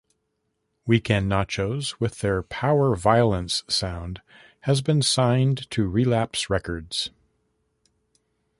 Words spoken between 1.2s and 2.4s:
Nachos, with